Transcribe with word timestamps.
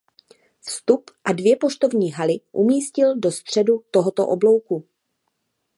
Vstup 0.61 1.09
a 1.23 1.33
dvě 1.33 1.55
poštovní 1.55 2.11
haly 2.11 2.33
umístil 2.51 3.19
do 3.19 3.31
středu 3.31 3.83
tohoto 3.91 4.27
oblouku. 4.27 4.87